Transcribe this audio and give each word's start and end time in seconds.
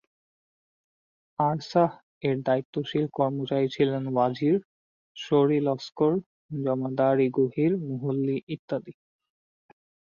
আরসাহ 1.39 1.89
এর 2.23 2.37
দায়িত্বশীল 2.47 3.05
কর্মচারী 3.17 3.67
ছিলেন 3.75 4.03
ওয়াজির, 4.07 4.55
শর-ই-লস্কর, 5.17 6.13
জমাদার-ই-গহির 6.59 7.71
মুহল্লী 7.87 8.37
ইত্যাদি। 8.55 8.93